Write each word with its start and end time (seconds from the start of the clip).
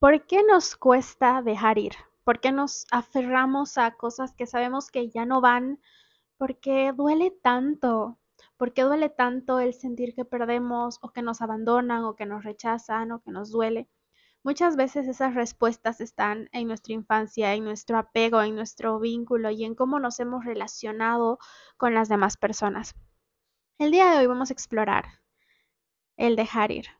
¿Por 0.00 0.26
qué 0.26 0.42
nos 0.42 0.76
cuesta 0.76 1.42
dejar 1.42 1.76
ir? 1.76 1.92
¿Por 2.24 2.40
qué 2.40 2.52
nos 2.52 2.86
aferramos 2.90 3.76
a 3.76 3.90
cosas 3.90 4.34
que 4.34 4.46
sabemos 4.46 4.90
que 4.90 5.10
ya 5.10 5.26
no 5.26 5.42
van? 5.42 5.78
¿Por 6.38 6.58
qué 6.58 6.92
duele 6.96 7.30
tanto? 7.42 8.18
¿Por 8.56 8.72
qué 8.72 8.80
duele 8.80 9.10
tanto 9.10 9.60
el 9.60 9.74
sentir 9.74 10.14
que 10.14 10.24
perdemos 10.24 10.98
o 11.02 11.10
que 11.12 11.20
nos 11.20 11.42
abandonan 11.42 12.04
o 12.04 12.16
que 12.16 12.24
nos 12.24 12.44
rechazan 12.44 13.12
o 13.12 13.20
que 13.20 13.30
nos 13.30 13.50
duele? 13.50 13.90
Muchas 14.42 14.74
veces 14.74 15.06
esas 15.06 15.34
respuestas 15.34 16.00
están 16.00 16.48
en 16.52 16.66
nuestra 16.66 16.94
infancia, 16.94 17.52
en 17.52 17.64
nuestro 17.64 17.98
apego, 17.98 18.40
en 18.40 18.54
nuestro 18.54 19.00
vínculo 19.00 19.50
y 19.50 19.64
en 19.64 19.74
cómo 19.74 20.00
nos 20.00 20.18
hemos 20.18 20.46
relacionado 20.46 21.38
con 21.76 21.92
las 21.92 22.08
demás 22.08 22.38
personas. 22.38 22.94
El 23.78 23.90
día 23.90 24.10
de 24.10 24.20
hoy 24.20 24.26
vamos 24.28 24.48
a 24.48 24.54
explorar 24.54 25.20
el 26.16 26.36
dejar 26.36 26.70
ir. 26.70 26.99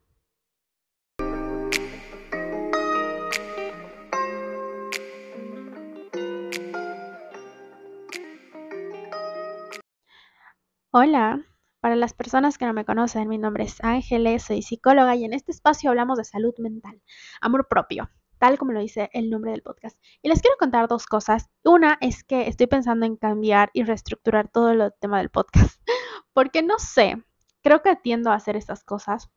Hola, 10.93 11.47
para 11.79 11.95
las 11.95 12.15
personas 12.15 12.59
que 12.59 12.67
no 12.67 12.73
me 12.73 12.85
conocen, 12.85 13.29
mi 13.29 13.39
nombre 13.39 13.63
es 13.63 13.81
Ángeles, 13.85 14.43
soy 14.43 14.61
psicóloga 14.63 15.15
y 15.15 15.25
en 15.25 15.33
este 15.33 15.53
espacio 15.53 15.89
hablamos 15.89 16.19
de 16.19 16.25
salud 16.25 16.53
mental, 16.59 17.01
amor 17.41 17.69
propio, 17.69 18.11
tal 18.39 18.59
como 18.59 18.73
lo 18.73 18.81
dice 18.81 19.09
el 19.13 19.31
nombre 19.31 19.53
del 19.53 19.63
podcast. 19.63 19.97
Y 20.21 20.29
les 20.29 20.43
quiero 20.43 20.57
contar 20.59 20.89
dos 20.89 21.07
cosas. 21.07 21.49
Una 21.63 21.97
es 22.01 22.25
que 22.25 22.49
estoy 22.49 22.67
pensando 22.67 23.07
en 23.07 23.15
cambiar 23.15 23.71
y 23.73 23.85
reestructurar 23.85 24.49
todo 24.49 24.71
el 24.73 24.93
tema 25.01 25.19
del 25.19 25.31
podcast, 25.31 25.81
porque 26.33 26.61
no 26.65 26.81
sé, 26.81 27.23
creo 27.63 27.83
que 27.83 27.95
tiendo 27.95 28.33
a 28.33 28.35
hacer 28.35 28.57
estas 28.57 28.83
cosas, 28.83 29.31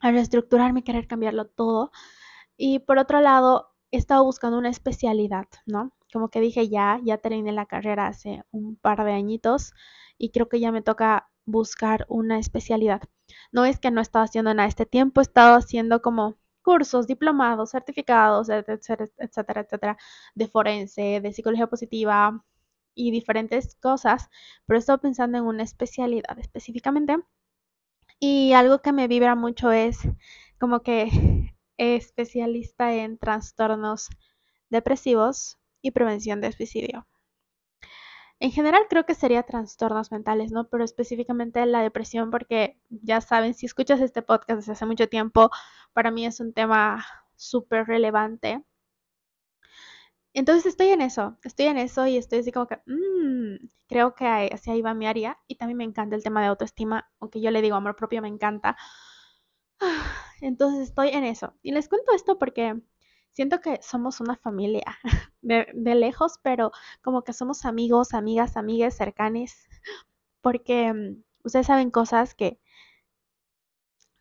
a 0.00 0.10
reestructurarme, 0.10 0.84
querer 0.84 1.06
cambiarlo 1.06 1.46
todo. 1.46 1.92
Y 2.58 2.80
por 2.80 2.98
otro 2.98 3.22
lado, 3.22 3.74
he 3.90 3.96
estado 3.96 4.22
buscando 4.22 4.58
una 4.58 4.68
especialidad, 4.68 5.46
¿no? 5.64 5.94
Como 6.12 6.30
que 6.30 6.40
dije 6.40 6.68
ya, 6.68 7.00
ya 7.04 7.18
terminé 7.18 7.52
la 7.52 7.66
carrera 7.66 8.06
hace 8.06 8.42
un 8.50 8.76
par 8.76 9.04
de 9.04 9.12
añitos 9.12 9.74
y 10.18 10.30
creo 10.30 10.48
que 10.48 10.60
ya 10.60 10.72
me 10.72 10.82
toca 10.82 11.30
buscar 11.44 12.06
una 12.08 12.38
especialidad. 12.38 13.02
No 13.52 13.64
es 13.64 13.78
que 13.78 13.90
no 13.90 14.00
he 14.00 14.02
estado 14.02 14.24
haciendo 14.24 14.52
nada 14.54 14.68
este 14.68 14.86
tiempo, 14.86 15.20
he 15.20 15.22
estado 15.22 15.56
haciendo 15.56 16.02
como 16.02 16.36
cursos, 16.62 17.06
diplomados, 17.06 17.70
certificados, 17.70 18.48
etcétera, 18.50 19.08
etcétera, 19.18 19.60
etcétera, 19.62 19.96
de 20.34 20.48
forense, 20.48 21.20
de 21.22 21.32
psicología 21.32 21.66
positiva 21.66 22.44
y 22.94 23.10
diferentes 23.10 23.74
cosas, 23.76 24.28
pero 24.66 24.78
he 24.78 24.80
estado 24.80 25.00
pensando 25.00 25.38
en 25.38 25.44
una 25.44 25.62
especialidad 25.62 26.38
específicamente. 26.38 27.16
Y 28.20 28.52
algo 28.52 28.80
que 28.80 28.92
me 28.92 29.08
vibra 29.08 29.34
mucho 29.34 29.70
es 29.72 30.00
como 30.58 30.82
que 30.82 31.08
especialista 31.78 32.94
en 32.94 33.18
trastornos 33.18 34.08
depresivos 34.70 35.58
y 35.82 35.90
prevención 35.92 36.40
de 36.40 36.52
suicidio. 36.52 37.06
En 38.40 38.52
general 38.52 38.82
creo 38.88 39.04
que 39.04 39.14
sería 39.14 39.42
trastornos 39.42 40.12
mentales, 40.12 40.52
¿no? 40.52 40.68
Pero 40.68 40.84
específicamente 40.84 41.64
la 41.66 41.82
depresión, 41.82 42.30
porque 42.30 42.78
ya 42.88 43.20
saben, 43.20 43.54
si 43.54 43.66
escuchas 43.66 44.00
este 44.00 44.22
podcast 44.22 44.60
desde 44.60 44.72
hace 44.72 44.86
mucho 44.86 45.08
tiempo, 45.08 45.50
para 45.92 46.10
mí 46.12 46.24
es 46.26 46.38
un 46.40 46.52
tema 46.52 47.04
súper 47.36 47.86
relevante. 47.86 48.62
Entonces 50.34 50.66
estoy 50.66 50.88
en 50.88 51.00
eso, 51.02 51.36
estoy 51.42 51.66
en 51.66 51.78
eso 51.78 52.06
y 52.06 52.16
estoy 52.16 52.38
así 52.40 52.52
como 52.52 52.66
que, 52.66 52.78
mmm, 52.86 53.56
creo 53.88 54.14
que 54.14 54.26
hacia 54.26 54.72
ahí 54.72 54.82
va 54.82 54.94
mi 54.94 55.06
área 55.06 55.38
y 55.48 55.56
también 55.56 55.78
me 55.78 55.84
encanta 55.84 56.14
el 56.16 56.22
tema 56.22 56.40
de 56.40 56.48
autoestima, 56.48 57.10
aunque 57.20 57.40
yo 57.40 57.50
le 57.50 57.62
digo 57.62 57.76
amor 57.76 57.96
propio, 57.96 58.22
me 58.22 58.28
encanta. 58.28 58.76
Entonces 60.40 60.88
estoy 60.88 61.08
en 61.08 61.24
eso. 61.24 61.54
Y 61.62 61.72
les 61.72 61.88
cuento 61.88 62.12
esto 62.14 62.38
porque 62.38 62.80
siento 63.38 63.60
que 63.60 63.78
somos 63.82 64.20
una 64.20 64.34
familia 64.34 64.82
de, 65.42 65.94
lejos, 65.94 66.40
pero 66.42 66.72
como 67.02 67.22
que 67.22 67.32
somos 67.32 67.64
amigos, 67.66 68.12
amigas, 68.12 68.56
amigas 68.56 68.96
cercanes, 68.96 69.68
porque 70.40 70.92
mm, 70.92 71.22
ustedes 71.44 71.68
saben 71.68 71.92
cosas 71.92 72.34
que 72.34 72.58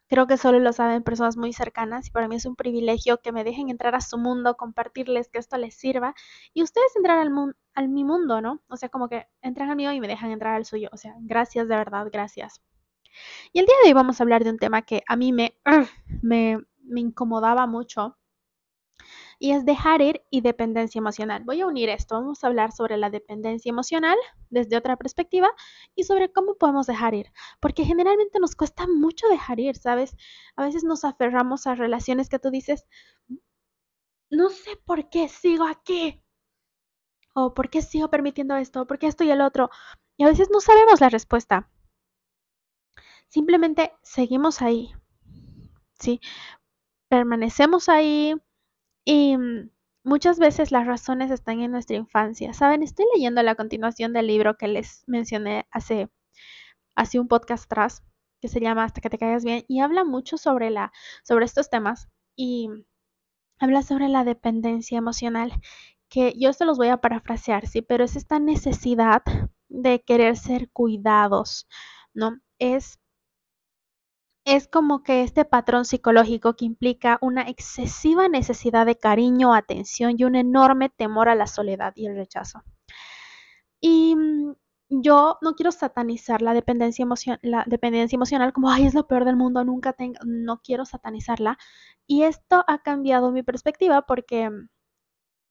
creo 0.07 0.27
que 0.27 0.37
solo 0.37 0.59
lo 0.59 0.71
saben 0.71 1.01
personas 1.01 1.35
muy 1.35 1.51
cercanas 1.51 2.05
y 2.05 2.11
para 2.11 2.27
mí 2.27 2.35
es 2.35 2.45
un 2.45 2.55
privilegio 2.55 3.19
que 3.19 3.31
me 3.31 3.43
dejen 3.43 3.71
entrar 3.71 3.95
a 3.95 4.01
su 4.01 4.19
mundo, 4.19 4.55
compartirles 4.55 5.29
que 5.29 5.39
esto 5.39 5.57
les 5.57 5.73
sirva 5.73 6.13
y 6.53 6.61
ustedes 6.61 6.95
entrar 6.95 7.17
al, 7.17 7.31
al 7.73 7.89
mi 7.89 8.03
mundo, 8.03 8.39
¿no? 8.39 8.61
O 8.67 8.77
sea, 8.77 8.89
como 8.89 9.09
que 9.09 9.25
entran 9.41 9.71
al 9.71 9.77
mío 9.77 9.91
y 9.93 9.99
me 9.99 10.07
dejan 10.07 10.29
entrar 10.29 10.53
al 10.53 10.65
suyo. 10.65 10.89
O 10.91 10.97
sea, 10.97 11.15
gracias 11.21 11.67
de 11.67 11.75
verdad, 11.75 12.07
gracias. 12.13 12.61
Y 13.51 13.61
el 13.61 13.65
día 13.65 13.75
de 13.81 13.89
hoy 13.89 13.93
vamos 13.93 14.19
a 14.19 14.23
hablar 14.23 14.43
de 14.43 14.51
un 14.51 14.59
tema 14.59 14.83
que 14.83 15.01
a 15.07 15.15
mí 15.15 15.33
me, 15.33 15.57
me 16.21 16.61
incomodaba 16.93 17.65
mucho 17.65 18.15
y 19.39 19.51
es 19.51 19.65
dejar 19.65 20.01
ir 20.01 20.23
y 20.29 20.41
dependencia 20.41 20.99
emocional. 20.99 21.43
Voy 21.43 21.61
a 21.61 21.67
unir 21.67 21.89
esto, 21.89 22.15
vamos 22.15 22.43
a 22.43 22.47
hablar 22.47 22.71
sobre 22.71 22.97
la 22.97 23.09
dependencia 23.09 23.69
emocional 23.69 24.17
desde 24.49 24.77
otra 24.77 24.97
perspectiva 24.97 25.49
y 25.95 26.03
sobre 26.03 26.31
cómo 26.31 26.55
podemos 26.55 26.87
dejar 26.87 27.13
ir, 27.13 27.31
porque 27.59 27.85
generalmente 27.85 28.39
nos 28.39 28.55
cuesta 28.55 28.87
mucho 28.87 29.27
dejar 29.27 29.59
ir, 29.59 29.75
¿sabes? 29.77 30.15
A 30.55 30.63
veces 30.63 30.83
nos 30.83 31.03
aferramos 31.03 31.67
a 31.67 31.75
relaciones 31.75 32.29
que 32.29 32.39
tú 32.39 32.49
dices, 32.49 32.85
no 34.29 34.49
sé 34.49 34.77
por 34.85 35.09
qué 35.09 35.27
sigo 35.29 35.65
aquí, 35.65 36.23
o 37.35 37.53
por 37.53 37.69
qué 37.69 37.81
sigo 37.81 38.09
permitiendo 38.09 38.55
esto, 38.55 38.87
por 38.87 38.97
qué 38.99 39.07
esto 39.07 39.23
y 39.23 39.29
el 39.31 39.41
otro, 39.41 39.69
y 40.17 40.23
a 40.23 40.27
veces 40.27 40.49
no 40.51 40.59
sabemos 40.59 41.01
la 41.01 41.09
respuesta. 41.09 41.69
Simplemente 43.29 43.93
seguimos 44.01 44.61
ahí, 44.61 44.91
¿sí? 45.99 46.19
Permanecemos 47.09 47.89
ahí, 47.89 48.35
y 49.07 49.37
mm, 49.37 49.69
muchas 50.03 50.37
veces 50.37 50.73
las 50.73 50.85
razones 50.85 51.31
están 51.31 51.61
en 51.61 51.71
nuestra 51.71 51.95
infancia. 51.95 52.53
Saben, 52.53 52.83
estoy 52.83 53.05
leyendo 53.15 53.41
la 53.41 53.55
continuación 53.55 54.11
del 54.11 54.27
libro 54.27 54.57
que 54.57 54.67
les 54.67 55.05
mencioné 55.07 55.65
hace, 55.71 56.09
hace 56.93 57.17
un 57.17 57.29
podcast 57.29 57.65
atrás, 57.65 58.03
que 58.41 58.49
se 58.49 58.59
llama 58.59 58.83
Hasta 58.83 58.99
que 58.99 59.09
te 59.09 59.17
caigas 59.17 59.45
bien, 59.45 59.63
y 59.69 59.79
habla 59.79 60.03
mucho 60.03 60.37
sobre, 60.37 60.71
la, 60.71 60.91
sobre 61.23 61.45
estos 61.45 61.69
temas. 61.69 62.09
Y 62.35 62.69
habla 63.59 63.81
sobre 63.81 64.09
la 64.09 64.25
dependencia 64.25 64.97
emocional, 64.97 65.53
que 66.09 66.33
yo 66.37 66.51
se 66.51 66.65
los 66.65 66.77
voy 66.77 66.89
a 66.89 66.97
parafrasear, 66.97 67.65
sí, 67.65 67.81
pero 67.81 68.03
es 68.03 68.17
esta 68.17 68.39
necesidad 68.39 69.23
de 69.69 70.01
querer 70.03 70.35
ser 70.35 70.69
cuidados, 70.71 71.69
¿no? 72.13 72.41
Es 72.59 72.99
es 74.47 74.69
como 74.69 75.03
que 75.03 75.23
este 75.23 75.43
patrón 75.43 75.83
psicológico 75.83 76.55
que 76.55 76.63
implica 76.63 77.17
una 77.21 77.43
excesiva 77.49 78.29
necesidad 78.29 78.85
de 78.85 78.97
cariño, 78.97 79.53
atención 79.53 80.15
y 80.17 80.23
un 80.23 80.35
enorme 80.35 80.89
temor 80.89 81.27
a 81.27 81.35
la 81.35 81.47
soledad 81.47 81.91
y 81.97 82.07
el 82.07 82.15
rechazo. 82.15 82.63
Y 83.81 84.15
mm, 84.15 84.55
yo 84.89 85.37
no 85.41 85.53
quiero 85.55 85.71
satanizar 85.73 86.41
la 86.41 86.53
dependencia, 86.53 87.05
la 87.41 87.65
dependencia 87.67 88.15
emocional 88.15 88.53
como, 88.53 88.71
ay, 88.71 88.85
es 88.85 88.93
lo 88.93 89.05
peor 89.05 89.25
del 89.25 89.35
mundo, 89.35 89.65
nunca 89.65 89.91
tengo, 89.91 90.17
no 90.25 90.61
quiero 90.63 90.85
satanizarla. 90.85 91.57
Y 92.07 92.23
esto 92.23 92.63
ha 92.67 92.79
cambiado 92.83 93.31
mi 93.31 93.43
perspectiva 93.43 94.03
porque 94.03 94.49
mm, 94.49 94.69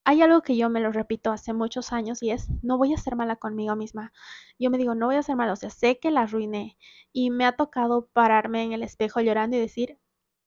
hay 0.06 0.22
algo 0.22 0.42
que 0.42 0.56
yo 0.56 0.70
me 0.70 0.80
lo 0.80 0.92
repito 0.92 1.32
hace 1.32 1.52
muchos 1.52 1.92
años 1.92 2.22
y 2.22 2.30
es, 2.30 2.48
no 2.62 2.78
voy 2.78 2.94
a 2.94 2.96
ser 2.96 3.16
mala 3.16 3.34
conmigo 3.36 3.74
misma. 3.74 4.12
Yo 4.56 4.70
me 4.70 4.78
digo, 4.78 4.94
no 4.94 5.06
voy 5.06 5.16
a 5.16 5.22
ser 5.24 5.34
mala, 5.34 5.52
o 5.52 5.56
sea, 5.56 5.68
sé 5.68 5.98
que 5.98 6.12
la 6.12 6.22
arruiné 6.22 6.78
y 7.12 7.30
me 7.30 7.44
ha 7.44 7.56
tocado 7.56 8.06
pararme 8.12 8.62
en 8.62 8.72
el 8.72 8.84
espejo 8.84 9.20
llorando 9.20 9.56
y 9.56 9.60
decir, 9.60 9.98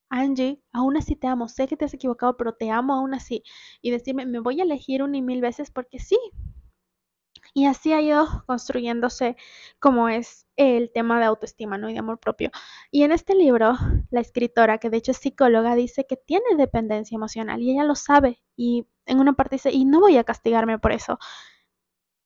Angie, 0.10 0.62
aún 0.72 0.98
así 0.98 1.18
te 1.18 1.28
amo, 1.28 1.50
sé 1.50 1.68
que 1.68 1.76
te 1.78 1.86
has 1.86 1.94
equivocado, 1.94 2.38
pero 2.38 2.54
te 2.56 2.72
amo 2.72 2.94
aún 2.94 3.14
así. 3.14 3.44
Y 3.82 3.92
decirme, 3.92 4.26
me 4.26 4.40
voy 4.40 4.62
a 4.62 4.64
elegir 4.64 5.04
una 5.04 5.18
y 5.18 5.22
mil 5.22 5.42
veces 5.42 5.72
porque 5.72 6.00
sí, 6.00 6.18
y 7.54 7.66
así 7.66 7.94
ha 7.94 8.02
ido 8.02 8.28
construyéndose 8.48 9.36
como 9.80 10.10
es 10.10 10.48
el 10.56 10.92
tema 10.94 11.20
de 11.20 11.26
autoestima 11.26 11.78
¿no? 11.78 11.90
y 11.90 11.94
de 11.94 12.00
amor 12.00 12.20
propio. 12.20 12.52
Y 12.92 13.04
en 13.04 13.12
este 13.12 13.36
libro, 13.36 13.74
la 14.12 14.22
escritora, 14.22 14.78
que 14.78 14.90
de 14.90 14.98
hecho 14.98 15.12
es 15.12 15.18
psicóloga, 15.18 15.76
dice 15.76 16.06
que 16.08 16.18
tiene 16.18 16.46
dependencia 16.58 17.16
emocional 17.16 17.62
y 17.62 17.72
ella 17.72 17.84
lo 17.84 17.96
sabe. 17.96 18.42
Y 18.56 18.88
en 19.10 19.20
una 19.20 19.34
parte 19.34 19.56
dice, 19.56 19.72
y 19.72 19.86
no 19.86 20.00
voy 20.00 20.18
a 20.18 20.24
castigarme 20.24 20.80
por 20.80 20.92
eso. 20.92 21.20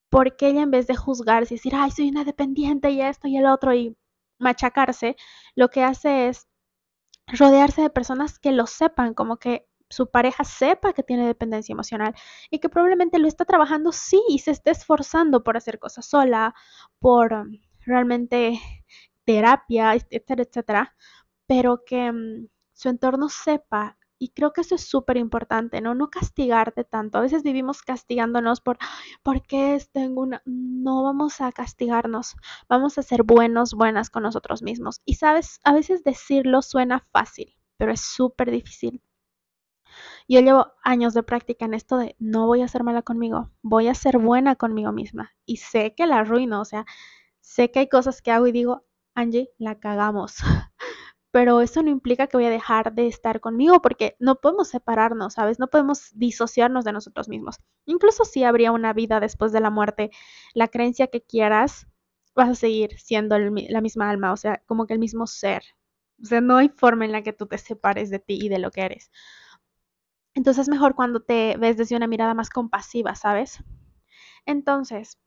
Porque 0.10 0.48
ella 0.50 0.62
en 0.62 0.72
vez 0.72 0.88
de 0.88 0.96
juzgarse 0.96 1.54
y 1.54 1.58
decir, 1.58 1.74
ay, 1.76 1.92
soy 1.92 2.10
una 2.10 2.24
dependiente 2.24 2.92
y 2.92 3.02
esto 3.02 3.28
y 3.28 3.38
el 3.38 3.46
otro 3.48 3.74
y 3.74 3.98
machacarse, 4.40 5.16
lo 5.56 5.70
que 5.70 5.84
hace 5.84 6.28
es 6.28 6.48
rodearse 7.28 7.82
de 7.82 7.90
personas 7.90 8.40
que 8.40 8.52
lo 8.52 8.68
sepan, 8.68 9.14
como 9.14 9.38
que 9.38 9.68
su 9.90 10.10
pareja 10.10 10.44
sepa 10.44 10.94
que 10.94 11.04
tiene 11.04 11.28
dependencia 11.28 11.74
emocional 11.74 12.16
y 12.50 12.60
que 12.60 12.70
probablemente 12.70 13.20
lo 13.20 13.28
está 13.28 13.46
trabajando 13.46 13.92
sí 13.92 14.22
y 14.30 14.40
se 14.40 14.52
esté 14.52 14.72
esforzando 14.72 15.44
por 15.44 15.58
hacer 15.58 15.80
cosas 15.80 16.06
sola, 16.08 16.56
por 17.00 17.34
um, 17.34 17.60
realmente 17.86 18.60
terapia, 19.26 19.94
etcétera, 19.96 20.44
etcétera, 20.44 20.96
pero 21.48 21.84
que 21.86 22.12
mm, 22.12 22.48
su 22.74 22.90
entorno 22.90 23.30
sepa 23.30 23.98
y 24.24 24.30
creo 24.30 24.54
que 24.54 24.62
eso 24.62 24.76
es 24.76 24.88
súper 24.88 25.18
importante, 25.18 25.82
¿no? 25.82 25.96
No 25.96 26.10
castigarte 26.10 26.86
tanto. 26.86 27.18
A 27.18 27.22
veces 27.22 27.44
vivimos 27.44 27.82
castigándonos 27.82 28.62
por, 28.62 28.78
¿por 29.22 29.46
qué 29.46 29.78
tengo 29.92 30.22
una? 30.22 30.42
No 30.46 31.04
vamos 31.04 31.42
a 31.42 31.52
castigarnos, 31.52 32.38
vamos 32.70 32.98
a 32.98 33.04
ser 33.04 33.24
buenos, 33.24 33.74
buenas 33.74 34.10
con 34.10 34.24
nosotros 34.24 34.62
mismos. 34.62 35.02
Y 35.04 35.16
sabes, 35.16 35.60
a 35.66 35.74
veces 35.74 36.06
decirlo 36.06 36.62
suena 36.62 37.06
fácil, 37.12 37.54
pero 37.76 37.92
es 37.92 38.00
súper 38.00 38.50
difícil. 38.50 39.02
Yo 40.30 40.40
llevo 40.40 40.72
años 40.86 41.14
de 41.14 41.24
práctica 41.24 41.66
en 41.66 41.74
esto 41.74 41.98
de 41.98 42.16
no 42.18 42.48
voy 42.48 42.62
a 42.62 42.70
ser 42.70 42.86
mala 42.86 43.02
conmigo, 43.02 43.52
voy 43.62 43.90
a 43.90 43.94
ser 43.94 44.20
buena 44.20 44.56
conmigo 44.56 44.94
misma. 44.94 45.34
Y 45.46 45.58
sé 45.58 45.96
que 45.96 46.08
la 46.08 46.20
arruino, 46.20 46.62
o 46.62 46.66
sea, 46.66 46.86
sé 47.42 47.72
que 47.72 47.80
hay 47.80 47.90
cosas 47.90 48.22
que 48.22 48.32
hago 48.32 48.48
y 48.48 48.54
digo, 48.54 48.86
Angie, 49.16 49.50
la 49.58 49.80
cagamos. 49.82 50.38
Pero 51.34 51.62
eso 51.62 51.82
no 51.82 51.90
implica 51.90 52.28
que 52.28 52.38
voy 52.38 52.46
a 52.46 52.50
dejar 52.52 52.94
de 52.94 53.08
estar 53.08 53.40
conmigo 53.42 53.82
porque 53.82 54.16
no 54.20 54.36
podemos 54.36 54.70
separarnos, 54.70 55.34
¿sabes? 55.34 55.58
No 55.60 55.68
podemos 55.68 56.12
disociarnos 56.14 56.86
de 56.86 56.94
nosotros 56.94 57.28
mismos. 57.28 57.60
Incluso 57.86 58.24
si 58.24 58.44
habría 58.44 58.72
una 58.72 58.94
vida 58.94 59.20
después 59.20 59.52
de 59.52 59.60
la 59.60 59.72
muerte, 59.72 60.12
la 60.54 60.68
creencia 60.68 61.08
que 61.08 61.24
quieras, 61.24 61.88
vas 62.36 62.50
a 62.50 62.56
seguir 62.56 63.00
siendo 63.00 63.38
la 63.40 63.82
misma 63.82 64.12
alma, 64.12 64.32
o 64.32 64.38
sea, 64.38 64.62
como 64.68 64.86
que 64.86 64.94
el 64.94 65.00
mismo 65.00 65.26
ser. 65.28 65.64
O 66.22 66.26
sea, 66.26 66.40
no 66.40 66.58
hay 66.58 66.70
forma 66.70 67.06
en 67.06 67.12
la 67.12 67.24
que 67.24 67.34
tú 67.34 67.48
te 67.48 67.58
separes 67.58 68.12
de 68.12 68.20
ti 68.20 68.38
y 68.40 68.50
de 68.50 68.60
lo 68.60 68.70
que 68.72 68.82
eres. 68.82 69.12
Entonces 70.36 70.62
es 70.64 70.70
mejor 70.70 70.94
cuando 70.94 71.22
te 71.24 71.58
ves 71.58 71.76
desde 71.76 71.96
una 71.96 72.06
mirada 72.06 72.36
más 72.36 72.52
compasiva, 72.52 73.16
¿sabes? 73.16 73.64
Entonces, 74.46 75.20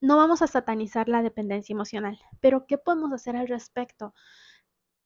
no 0.00 0.16
vamos 0.16 0.40
a 0.40 0.46
satanizar 0.46 1.08
la 1.08 1.22
dependencia 1.22 1.72
emocional, 1.72 2.20
pero 2.40 2.64
¿qué 2.66 2.78
podemos 2.78 3.12
hacer 3.12 3.34
al 3.36 3.48
respecto? 3.48 4.14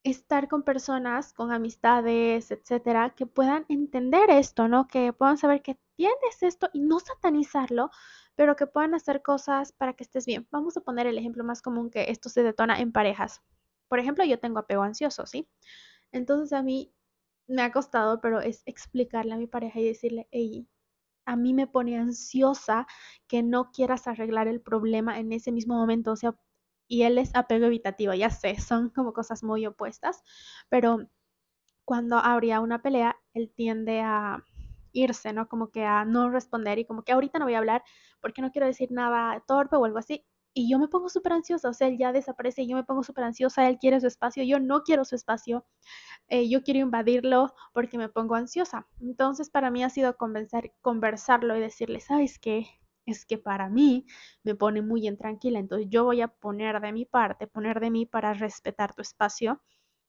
Estar 0.04 0.48
con 0.48 0.62
personas, 0.62 1.32
con 1.34 1.52
amistades, 1.52 2.50
etcétera, 2.50 3.14
que 3.14 3.26
puedan 3.26 3.66
entender 3.68 4.30
esto, 4.30 4.68
¿no? 4.68 4.86
Que 4.88 5.12
puedan 5.12 5.38
saber 5.38 5.62
que 5.62 5.78
tienes 5.96 6.42
esto 6.42 6.68
y 6.72 6.80
no 6.80 7.00
satanizarlo, 7.00 7.90
pero 8.36 8.56
que 8.56 8.66
puedan 8.66 8.94
hacer 8.94 9.22
cosas 9.22 9.72
para 9.72 9.94
que 9.94 10.04
estés 10.04 10.24
bien. 10.26 10.46
Vamos 10.50 10.76
a 10.76 10.80
poner 10.80 11.06
el 11.06 11.18
ejemplo 11.18 11.44
más 11.44 11.62
común 11.62 11.90
que 11.90 12.10
esto 12.10 12.28
se 12.28 12.42
detona 12.42 12.80
en 12.80 12.92
parejas. 12.92 13.42
Por 13.88 13.98
ejemplo, 13.98 14.24
yo 14.24 14.38
tengo 14.38 14.60
apego 14.60 14.82
ansioso, 14.82 15.26
¿sí? 15.26 15.48
Entonces 16.12 16.52
a 16.52 16.62
mí 16.62 16.92
me 17.48 17.62
ha 17.62 17.72
costado, 17.72 18.20
pero 18.20 18.40
es 18.40 18.62
explicarle 18.66 19.34
a 19.34 19.38
mi 19.38 19.46
pareja 19.46 19.80
y 19.80 19.86
decirle, 19.86 20.28
hey, 20.30 20.68
a 21.26 21.36
mí 21.36 21.54
me 21.54 21.66
pone 21.66 21.98
ansiosa 21.98 22.86
que 23.28 23.42
no 23.42 23.70
quieras 23.72 24.06
arreglar 24.08 24.48
el 24.48 24.60
problema 24.60 25.18
en 25.18 25.32
ese 25.32 25.52
mismo 25.52 25.74
momento, 25.74 26.12
o 26.12 26.16
sea, 26.16 26.36
y 26.88 27.02
él 27.02 27.18
es 27.18 27.34
apego 27.34 27.66
evitativo, 27.66 28.14
ya 28.14 28.30
sé, 28.30 28.58
son 28.60 28.90
como 28.90 29.12
cosas 29.12 29.42
muy 29.44 29.66
opuestas, 29.66 30.22
pero 30.68 31.08
cuando 31.84 32.18
habría 32.18 32.60
una 32.60 32.82
pelea, 32.82 33.16
él 33.34 33.52
tiende 33.54 34.00
a 34.00 34.44
irse, 34.92 35.32
¿no? 35.32 35.48
Como 35.48 35.70
que 35.70 35.84
a 35.84 36.04
no 36.04 36.30
responder 36.30 36.78
y 36.78 36.84
como 36.86 37.02
que 37.04 37.12
ahorita 37.12 37.38
no 37.38 37.46
voy 37.46 37.54
a 37.54 37.58
hablar 37.58 37.82
porque 38.20 38.42
no 38.42 38.50
quiero 38.52 38.66
decir 38.66 38.90
nada 38.92 39.42
torpe 39.46 39.76
o 39.76 39.84
algo 39.84 39.98
así. 39.98 40.24
Y 40.54 40.70
yo 40.70 40.78
me 40.78 40.88
pongo 40.88 41.08
súper 41.08 41.32
ansiosa, 41.34 41.68
o 41.68 41.72
sea, 41.72 41.88
él 41.88 41.98
ya 41.98 42.12
desaparece 42.12 42.62
y 42.62 42.68
yo 42.68 42.76
me 42.76 42.84
pongo 42.84 43.02
súper 43.04 43.24
ansiosa, 43.24 43.68
él 43.68 43.78
quiere 43.78 44.00
su 44.00 44.06
espacio, 44.08 44.42
yo 44.44 44.58
no 44.60 44.82
quiero 44.82 45.04
su 45.04 45.14
espacio, 45.14 45.64
eh, 46.28 46.48
yo 46.48 46.62
quiero 46.64 46.80
invadirlo 46.80 47.54
porque 47.74 47.98
me 47.98 48.08
pongo 48.08 48.34
ansiosa. 48.36 48.88
Entonces 49.00 49.50
para 49.50 49.70
mí 49.70 49.84
ha 49.84 49.90
sido 49.90 50.16
convencer, 50.16 50.74
conversarlo 50.82 51.56
y 51.56 51.60
decirle, 51.60 52.00
¿sabes 52.00 52.38
qué? 52.38 52.66
Es 53.08 53.24
que 53.24 53.38
para 53.38 53.70
mí 53.70 54.06
me 54.44 54.54
pone 54.54 54.82
muy 54.82 55.08
intranquila, 55.08 55.58
entonces 55.58 55.88
yo 55.90 56.04
voy 56.04 56.20
a 56.20 56.28
poner 56.28 56.78
de 56.80 56.92
mi 56.92 57.06
parte, 57.06 57.46
poner 57.46 57.80
de 57.80 57.90
mí 57.90 58.04
para 58.04 58.34
respetar 58.34 58.94
tu 58.94 59.00
espacio, 59.00 59.62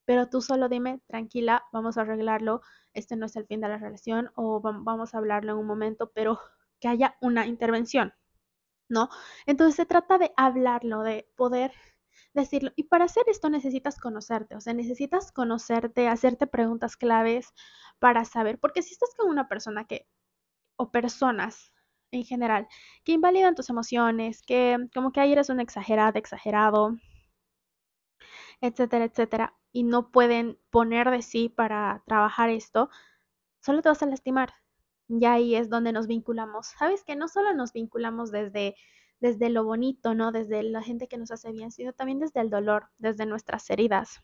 pero 0.03 0.29
tú 0.29 0.41
solo 0.41 0.67
dime, 0.67 1.01
tranquila, 1.07 1.63
vamos 1.71 1.97
a 1.97 2.01
arreglarlo, 2.01 2.61
este 2.93 3.15
no 3.15 3.27
es 3.27 3.37
el 3.37 3.45
fin 3.47 3.61
de 3.61 3.69
la 3.69 3.77
relación 3.77 4.31
o 4.35 4.59
vamos 4.59 5.13
a 5.15 5.17
hablarlo 5.19 5.53
en 5.53 5.59
un 5.59 5.65
momento, 5.65 6.11
pero 6.13 6.39
que 6.81 6.89
haya 6.89 7.15
una 7.21 7.45
intervención, 7.47 8.13
¿no? 8.89 9.09
Entonces 9.45 9.75
se 9.75 9.85
trata 9.85 10.17
de 10.17 10.33
hablarlo, 10.35 11.03
de 11.03 11.29
poder 11.37 11.71
decirlo. 12.33 12.71
Y 12.75 12.83
para 12.83 13.05
hacer 13.05 13.23
esto 13.27 13.49
necesitas 13.49 13.97
conocerte, 13.97 14.55
o 14.57 14.61
sea, 14.61 14.73
necesitas 14.73 15.31
conocerte, 15.31 16.09
hacerte 16.09 16.47
preguntas 16.47 16.97
claves 16.97 17.53
para 17.99 18.25
saber, 18.25 18.59
porque 18.59 18.81
si 18.81 18.91
estás 18.93 19.11
con 19.15 19.29
una 19.29 19.47
persona 19.47 19.85
que, 19.85 20.05
o 20.75 20.91
personas 20.91 21.71
en 22.11 22.23
general, 22.25 22.67
que 23.03 23.13
invalidan 23.13 23.55
tus 23.55 23.69
emociones, 23.69 24.41
que 24.41 24.77
como 24.93 25.11
que 25.11 25.19
ahí 25.21 25.31
eres 25.31 25.49
un 25.49 25.59
exagerado, 25.59 26.17
exagerado, 26.19 26.97
etcétera, 28.61 29.05
etcétera, 29.05 29.55
y 29.71 29.83
no 29.83 30.11
pueden 30.11 30.57
poner 30.69 31.09
de 31.11 31.21
sí 31.21 31.49
para 31.49 32.03
trabajar 32.07 32.49
esto, 32.49 32.89
solo 33.61 33.81
te 33.81 33.89
vas 33.89 34.03
a 34.03 34.07
lastimar. 34.07 34.53
Y 35.07 35.25
ahí 35.25 35.55
es 35.55 35.69
donde 35.69 35.91
nos 35.91 36.07
vinculamos. 36.07 36.67
Sabes 36.77 37.03
que 37.03 37.15
no 37.15 37.27
solo 37.27 37.53
nos 37.53 37.73
vinculamos 37.73 38.31
desde 38.31 38.75
desde 39.19 39.49
lo 39.49 39.63
bonito, 39.63 40.15
¿no? 40.15 40.31
Desde 40.31 40.63
la 40.63 40.81
gente 40.81 41.07
que 41.07 41.17
nos 41.17 41.31
hace 41.31 41.51
bien, 41.51 41.71
sino 41.71 41.93
también 41.93 42.19
desde 42.19 42.41
el 42.41 42.49
dolor, 42.49 42.89
desde 42.97 43.25
nuestras 43.25 43.69
heridas. 43.69 44.19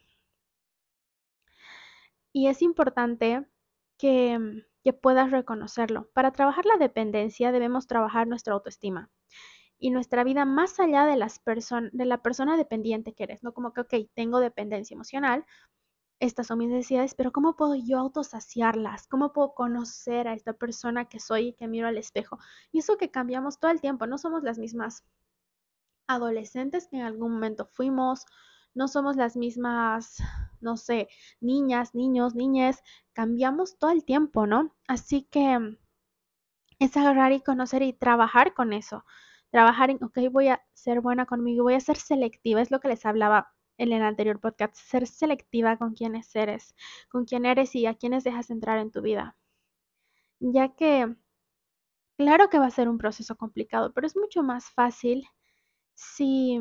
Y 2.34 2.48
es 2.48 2.62
importante 2.62 3.46
que, 3.98 4.64
que 4.86 4.94
puedas 4.94 5.32
reconocerlo. 5.32 6.12
Para 6.14 6.32
trabajar 6.32 6.64
la 6.68 6.78
dependencia 6.78 7.52
debemos 7.52 7.88
trabajar 7.88 8.28
nuestra 8.28 8.54
autoestima 8.54 9.10
y 9.80 9.90
nuestra 9.90 10.24
vida 10.24 10.46
más 10.46 10.80
allá 10.80 11.08
de, 11.08 11.18
las 11.18 11.42
de 11.44 12.06
la 12.06 12.22
persona 12.22 12.56
dependiente 12.56 13.14
que 13.16 13.24
eres, 13.24 13.42
¿no? 13.42 13.52
Como 13.52 13.74
que, 13.74 13.82
ok, 13.82 13.94
tengo 14.14 14.40
dependencia 14.40 14.94
emocional, 14.94 15.44
estas 16.20 16.46
son 16.46 16.60
mis 16.60 16.70
necesidades, 16.70 17.16
pero 17.16 17.32
¿cómo 17.32 17.56
puedo 17.56 17.74
yo 17.74 17.98
autosaciarlas? 17.98 19.08
¿Cómo 19.08 19.34
puedo 19.34 19.56
conocer 19.56 20.28
a 20.28 20.34
esta 20.34 20.54
persona 20.54 21.06
que 21.06 21.20
soy 21.20 21.48
y 21.48 21.54
que 21.54 21.68
miro 21.68 21.88
al 21.88 21.98
espejo? 21.98 22.38
Y 22.72 22.78
eso 22.78 22.98
que 22.98 23.10
cambiamos 23.10 23.60
todo 23.60 23.72
el 23.72 23.82
tiempo, 23.82 24.06
no 24.06 24.20
somos 24.20 24.44
las 24.44 24.60
mismas 24.60 25.04
adolescentes 26.06 26.88
que 26.88 26.98
en 26.98 27.02
algún 27.02 27.32
momento 27.32 27.66
fuimos, 27.74 28.28
no 28.76 28.88
somos 28.88 29.16
las 29.16 29.36
mismas, 29.36 30.18
no 30.62 30.78
sé, 30.78 31.08
niñas, 31.42 31.96
niños, 31.96 32.36
niñas, 32.36 32.84
cambiamos 33.14 33.78
todo 33.80 33.92
el 33.92 34.06
tiempo, 34.06 34.46
¿no? 34.48 34.76
Así 34.88 35.24
que 35.24 35.78
es 36.80 36.98
agarrar 36.98 37.32
y 37.32 37.42
conocer 37.42 37.82
y 37.84 37.94
trabajar 37.94 38.54
con 38.54 38.74
eso. 38.74 39.06
Trabajar 39.50 39.90
en, 39.90 40.04
ok, 40.04 40.18
voy 40.32 40.50
a 40.50 40.62
ser 40.74 41.02
buena 41.02 41.26
conmigo, 41.26 41.64
voy 41.64 41.76
a 41.76 41.80
ser 41.80 41.98
selectiva, 41.98 42.62
es 42.62 42.72
lo 42.72 42.80
que 42.80 42.90
les 42.90 43.06
hablaba 43.06 43.54
en 43.78 43.94
el 43.94 44.04
anterior 44.04 44.40
podcast, 44.40 44.76
ser 44.76 45.08
selectiva 45.08 45.78
con 45.78 45.94
quienes 45.94 46.36
eres, 46.36 46.76
con 47.10 47.26
quién 47.26 47.46
eres 47.46 47.76
y 47.76 47.86
a 47.86 47.96
quienes 47.96 48.24
dejas 48.24 48.50
entrar 48.50 48.80
en 48.80 48.92
tu 48.92 49.02
vida. 49.02 49.38
Ya 50.40 50.76
que, 50.76 51.16
claro 52.18 52.50
que 52.50 52.60
va 52.60 52.68
a 52.68 52.72
ser 52.72 52.90
un 52.90 52.98
proceso 52.98 53.36
complicado, 53.38 53.94
pero 53.94 54.08
es 54.08 54.16
mucho 54.18 54.44
más 54.44 54.70
fácil 54.72 55.26
si, 55.96 56.60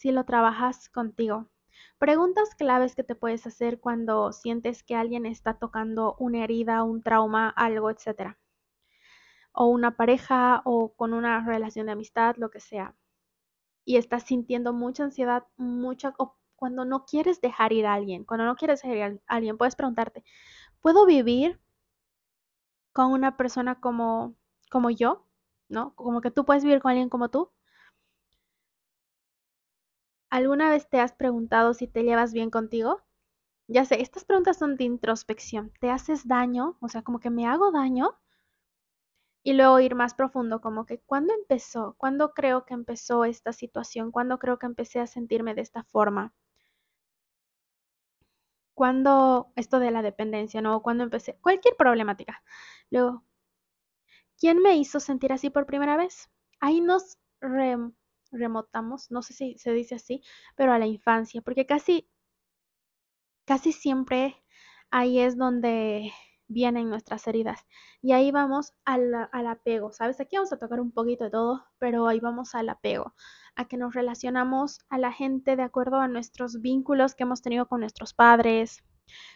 si 0.00 0.12
lo 0.12 0.24
trabajas 0.24 0.88
contigo. 0.88 1.50
Preguntas 1.98 2.54
claves 2.54 2.94
que 2.94 3.04
te 3.04 3.14
puedes 3.14 3.46
hacer 3.46 3.80
cuando 3.80 4.32
sientes 4.32 4.82
que 4.82 4.96
alguien 4.96 5.26
está 5.26 5.58
tocando 5.58 6.16
una 6.18 6.44
herida, 6.44 6.82
un 6.82 7.02
trauma, 7.02 7.50
algo, 7.50 7.90
etc. 7.90 8.36
O 9.52 9.66
una 9.66 9.96
pareja 9.96 10.62
o 10.64 10.94
con 10.94 11.12
una 11.12 11.44
relación 11.46 11.86
de 11.86 11.92
amistad, 11.92 12.36
lo 12.36 12.50
que 12.50 12.60
sea 12.60 12.96
y 13.84 13.96
estás 13.96 14.24
sintiendo 14.24 14.72
mucha 14.72 15.04
ansiedad, 15.04 15.44
mucha, 15.56 16.14
o 16.18 16.36
cuando 16.56 16.84
no 16.84 17.04
quieres 17.06 17.40
dejar 17.40 17.72
ir 17.72 17.86
a 17.86 17.94
alguien, 17.94 18.24
cuando 18.24 18.44
no 18.46 18.56
quieres 18.56 18.82
dejar 18.82 18.96
ir 18.96 19.20
a 19.26 19.34
alguien, 19.34 19.58
puedes 19.58 19.76
preguntarte, 19.76 20.24
¿puedo 20.80 21.06
vivir 21.06 21.60
con 22.92 23.12
una 23.12 23.36
persona 23.36 23.80
como, 23.80 24.36
como 24.70 24.90
yo? 24.90 25.26
¿No? 25.68 25.94
Como 25.94 26.20
que 26.20 26.30
tú 26.30 26.44
puedes 26.44 26.64
vivir 26.64 26.80
con 26.80 26.90
alguien 26.90 27.08
como 27.08 27.30
tú. 27.30 27.50
¿Alguna 30.30 30.70
vez 30.70 30.88
te 30.88 30.98
has 30.98 31.12
preguntado 31.12 31.74
si 31.74 31.86
te 31.86 32.04
llevas 32.04 32.32
bien 32.32 32.48
contigo? 32.50 33.02
Ya 33.68 33.84
sé, 33.84 34.02
estas 34.02 34.24
preguntas 34.24 34.58
son 34.58 34.76
de 34.76 34.84
introspección. 34.84 35.72
¿Te 35.80 35.90
haces 35.90 36.28
daño? 36.28 36.78
O 36.80 36.88
sea, 36.88 37.02
como 37.02 37.20
que 37.20 37.30
me 37.30 37.46
hago 37.46 37.72
daño 37.72 38.18
y 39.42 39.52
luego 39.52 39.78
ir 39.80 39.94
más 39.94 40.14
profundo, 40.14 40.62
como 40.62 40.86
que 40.86 40.98
cuándo 41.00 41.34
empezó, 41.34 41.94
cuándo 41.98 42.32
creo 42.32 42.64
que 42.64 42.72
empezó 42.72 43.26
esta 43.26 43.52
situación, 43.52 44.12
cuándo 44.12 44.38
creo 44.38 44.58
que 44.58 44.64
empecé 44.64 44.98
a 44.98 45.06
sentirme 45.06 45.54
de 45.54 45.60
esta 45.60 45.82
forma, 45.84 46.32
cuándo 48.74 49.52
esto 49.56 49.78
de 49.78 49.90
la 49.92 50.02
dependencia, 50.02 50.60
¿no? 50.62 50.82
Cuándo 50.82 51.04
empecé, 51.04 51.36
cualquier 51.40 51.76
problemática. 51.76 52.42
Luego, 52.90 53.24
¿quién 54.38 54.58
me 54.60 54.76
hizo 54.76 54.98
sentir 54.98 55.32
así 55.32 55.50
por 55.50 55.66
primera 55.66 55.96
vez? 55.96 56.28
Ahí 56.58 56.80
nos 56.80 57.16
remotamos, 58.32 59.10
no 59.10 59.22
sé 59.22 59.32
si 59.34 59.58
se 59.58 59.72
dice 59.72 59.96
así, 59.96 60.22
pero 60.56 60.72
a 60.72 60.78
la 60.78 60.86
infancia, 60.86 61.42
porque 61.42 61.66
casi, 61.66 62.08
casi 63.44 63.72
siempre 63.72 64.36
ahí 64.90 65.20
es 65.20 65.36
donde 65.36 66.12
vienen 66.50 66.90
nuestras 66.90 67.26
heridas. 67.26 67.64
Y 68.02 68.12
ahí 68.12 68.30
vamos 68.30 68.74
al, 68.84 69.14
apego, 69.46 69.92
¿sabes? 69.92 70.20
Aquí 70.20 70.36
vamos 70.36 70.52
a 70.52 70.58
tocar 70.58 70.80
un 70.80 70.92
poquito 70.92 71.24
de 71.24 71.30
todo, 71.30 71.64
pero 71.78 72.08
ahí 72.08 72.20
vamos 72.20 72.54
al 72.54 72.68
apego, 72.68 73.14
a 73.54 73.66
que 73.66 73.76
nos 73.76 73.94
relacionamos 73.94 74.80
a 74.88 74.98
la 74.98 75.12
gente 75.12 75.56
de 75.56 75.62
acuerdo 75.62 75.96
a 75.96 76.08
nuestros 76.08 76.60
vínculos 76.60 77.14
que 77.14 77.22
hemos 77.22 77.40
tenido 77.40 77.66
con 77.66 77.80
nuestros 77.80 78.14
padres, 78.14 78.82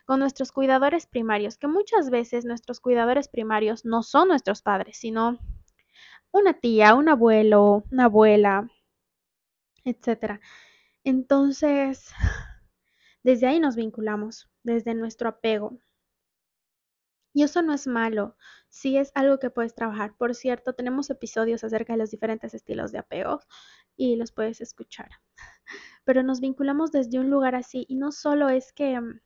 con 0.07 0.21
nuestros 0.21 0.53
cuidadores 0.53 1.07
primarios, 1.07 1.57
que 1.57 1.69
muchas 1.69 2.11
veces 2.11 2.45
nuestros 2.45 2.81
cuidadores 2.81 3.29
primarios 3.29 3.85
no 3.85 4.03
son 4.03 4.29
nuestros 4.29 4.63
padres, 4.63 4.99
sino 4.99 5.39
una 6.33 6.55
tía, 6.55 6.95
un 6.95 7.09
abuelo, 7.09 7.85
una 7.93 8.07
abuela, 8.07 8.69
etcétera. 9.85 10.41
Entonces, 11.05 12.13
desde 13.23 13.47
ahí 13.47 13.61
nos 13.61 13.77
vinculamos, 13.77 14.51
desde 14.63 14.95
nuestro 14.95 15.29
apego. 15.29 15.79
Y 17.37 17.43
eso 17.43 17.63
no 17.63 17.75
es 17.75 17.89
malo, 17.89 18.37
sí 18.69 18.97
es 18.97 19.11
algo 19.15 19.41
que 19.41 19.51
puedes 19.51 19.75
trabajar. 19.75 20.17
Por 20.17 20.35
cierto, 20.37 20.75
tenemos 20.75 21.11
episodios 21.11 21.65
acerca 21.65 21.93
de 21.95 21.99
los 21.99 22.11
diferentes 22.13 22.55
estilos 22.55 22.93
de 22.93 22.99
apego 22.99 23.41
y 23.97 24.17
los 24.17 24.31
puedes 24.33 24.61
escuchar. 24.61 25.11
Pero 26.05 26.23
nos 26.23 26.41
vinculamos 26.41 26.93
desde 26.93 27.19
un 27.19 27.31
lugar 27.31 27.57
así 27.57 27.87
y 27.89 27.97
no 27.97 28.13
solo 28.13 28.49
es 28.51 28.73
que 28.73 29.01
mm, 29.01 29.21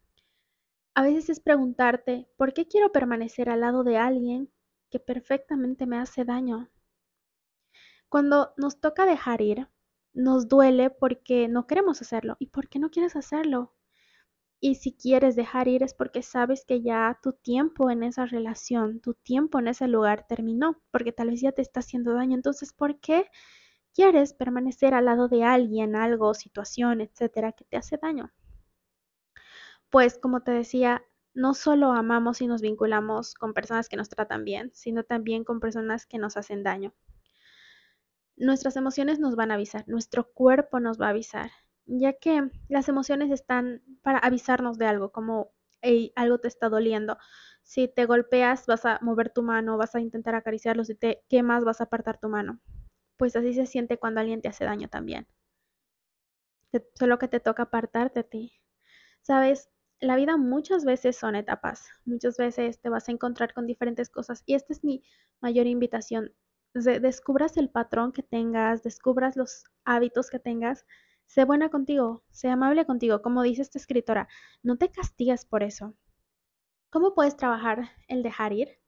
a 0.95 1.03
veces 1.03 1.29
es 1.29 1.41
preguntarte, 1.41 2.29
¿por 2.37 2.55
qué 2.55 2.67
quiero 2.67 2.93
permanecer 2.93 3.51
al 3.51 3.61
lado 3.61 3.85
de 3.85 3.99
alguien 3.99 4.51
que 4.91 4.99
perfectamente 5.01 5.87
me 5.87 5.99
hace 5.99 6.25
daño? 6.25 6.71
Cuando 8.09 8.55
nos 8.57 8.81
toca 8.81 9.05
dejar 9.05 9.43
ir, 9.43 9.69
nos 10.19 10.49
duele 10.49 10.91
porque 10.91 11.47
no 11.47 11.67
queremos 11.69 12.03
hacerlo. 12.03 12.37
¿Y 12.41 12.49
por 12.49 12.69
qué 12.69 12.81
no 12.81 12.91
quieres 12.91 13.15
hacerlo? 13.15 13.73
Y 14.61 14.75
si 14.75 14.93
quieres 14.93 15.37
dejar 15.37 15.69
ir 15.69 15.85
es 15.85 15.95
porque 15.95 16.23
sabes 16.23 16.65
que 16.65 16.83
ya 16.83 17.21
tu 17.23 17.35
tiempo 17.35 17.89
en 17.91 18.03
esa 18.03 18.27
relación, 18.27 19.01
tu 19.01 19.15
tiempo 19.15 19.61
en 19.61 19.69
ese 19.69 19.87
lugar 19.87 20.27
terminó, 20.29 20.83
porque 20.91 21.13
tal 21.13 21.31
vez 21.31 21.41
ya 21.41 21.53
te 21.53 21.63
está 21.63 21.81
haciendo 21.81 22.15
daño. 22.15 22.35
Entonces, 22.35 22.73
¿por 22.73 22.99
qué 22.99 23.27
quieres 23.95 24.35
permanecer 24.35 24.93
al 24.93 25.05
lado 25.05 25.29
de 25.29 25.45
alguien, 25.45 25.95
algo, 25.95 26.35
situación, 26.35 27.01
etcétera, 27.01 27.53
que 27.53 27.65
te 27.65 27.77
hace 27.77 27.97
daño? 27.97 28.33
Pues, 29.91 30.19
como 30.19 30.43
te 30.43 30.51
decía, 30.51 31.05
no 31.33 31.55
solo 31.55 31.93
amamos 31.93 32.41
y 32.41 32.49
nos 32.49 32.61
vinculamos 32.61 33.35
con 33.35 33.55
personas 33.55 33.89
que 33.89 33.97
nos 33.97 34.09
tratan 34.09 34.45
bien, 34.45 34.73
sino 34.75 35.05
también 35.05 35.45
con 35.45 35.61
personas 35.61 36.07
que 36.07 36.19
nos 36.19 36.37
hacen 36.37 36.65
daño. 36.65 36.93
Nuestras 38.39 38.77
emociones 38.77 39.19
nos 39.19 39.37
van 39.37 39.51
a 39.51 39.55
avisar, 39.55 39.85
nuestro 39.89 40.33
cuerpo 40.33 40.81
nos 40.81 41.01
va 41.01 41.07
a 41.07 41.11
avisar 41.11 41.51
ya 41.89 42.13
que 42.13 42.51
las 42.69 42.89
emociones 42.89 43.31
están 43.31 43.83
para 44.03 44.19
avisarnos 44.19 44.79
de 44.79 44.87
algo, 44.87 45.11
como 45.11 45.53
algo 46.15 46.39
te 46.39 46.49
está 46.49 46.69
doliendo. 46.69 47.19
Si 47.63 47.89
te 47.89 48.05
golpeas, 48.07 48.67
vas 48.67 48.85
a 48.85 48.99
mover 49.03 49.31
tu 49.31 49.43
mano, 49.43 49.79
vas 49.79 49.95
a 49.95 50.01
intentar 50.01 50.35
acariciarlo, 50.35 50.85
si 50.85 50.95
te 50.95 51.25
quemas, 51.29 51.65
vas 51.65 51.81
a 51.81 51.85
apartar 51.85 52.19
tu 52.19 52.29
mano. 52.29 52.61
Pues 53.17 53.37
así 53.37 53.55
se 53.55 53.67
siente 53.67 53.99
cuando 53.99 54.21
alguien 54.21 54.43
te 54.43 54.49
hace 54.49 54.65
daño 54.65 54.89
también. 54.89 55.27
Solo 56.95 57.19
que 57.19 57.29
te 57.29 57.41
toca 57.41 57.65
apartarte 57.65 58.21
de 58.21 58.25
ti. 58.25 58.53
Sabes, 59.23 59.71
la 60.01 60.17
vida 60.17 60.37
muchas 60.37 60.85
veces 60.85 61.17
son 61.17 61.37
etapas, 61.37 61.89
muchas 62.05 62.37
veces 62.37 62.81
te 62.81 62.89
vas 62.89 63.09
a 63.09 63.13
encontrar 63.13 63.55
con 63.55 63.67
diferentes 63.67 64.11
cosas 64.11 64.43
y 64.47 64.55
esta 64.55 64.73
es 64.73 64.85
mi 64.85 65.03
mayor 65.41 65.67
invitación. 65.67 66.33
Descubras 66.85 67.57
el 67.57 67.71
patrón 67.71 68.13
que 68.13 68.23
tengas, 68.23 68.83
descubras 68.83 69.37
los 69.37 69.65
hábitos 69.85 70.31
que 70.31 70.39
tengas 70.39 70.85
Sé 71.29 71.45
buena 71.45 71.69
contigo, 71.69 72.25
sé 72.31 72.49
amable 72.49 72.87
contigo, 72.87 73.21
como 73.21 73.43
dice 73.43 73.61
esta 73.61 73.79
escritora, 73.79 74.29
no 74.63 74.79
te 74.79 74.91
castigas 74.91 75.45
por 75.45 75.63
eso. 75.63 75.95
¿Cómo 76.89 77.15
puedes 77.15 77.37
trabajar 77.37 77.91
el 78.09 78.23
dejar 78.23 78.55
ir? 78.55 78.81